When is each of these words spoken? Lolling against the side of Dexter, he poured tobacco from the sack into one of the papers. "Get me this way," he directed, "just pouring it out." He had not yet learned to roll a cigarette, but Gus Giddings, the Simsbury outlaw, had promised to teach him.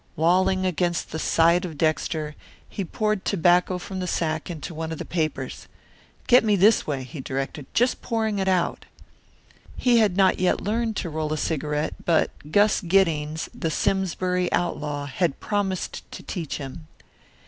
Lolling 0.17 0.65
against 0.65 1.11
the 1.11 1.19
side 1.19 1.63
of 1.63 1.77
Dexter, 1.77 2.35
he 2.67 2.83
poured 2.83 3.23
tobacco 3.23 3.77
from 3.77 3.99
the 3.99 4.07
sack 4.07 4.49
into 4.49 4.73
one 4.73 4.91
of 4.91 4.97
the 4.97 5.05
papers. 5.05 5.67
"Get 6.25 6.43
me 6.43 6.55
this 6.55 6.87
way," 6.87 7.03
he 7.03 7.21
directed, 7.21 7.67
"just 7.75 8.01
pouring 8.01 8.39
it 8.39 8.47
out." 8.47 8.85
He 9.77 9.99
had 9.99 10.17
not 10.17 10.39
yet 10.39 10.59
learned 10.59 10.95
to 10.95 11.09
roll 11.11 11.31
a 11.31 11.37
cigarette, 11.37 11.93
but 12.03 12.31
Gus 12.51 12.81
Giddings, 12.81 13.47
the 13.53 13.69
Simsbury 13.69 14.51
outlaw, 14.51 15.05
had 15.05 15.39
promised 15.39 16.09
to 16.13 16.23
teach 16.23 16.57
him. 16.57 16.87